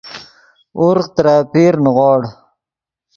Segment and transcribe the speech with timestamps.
[0.83, 2.21] ورغ ترے اپیر نیغوڑ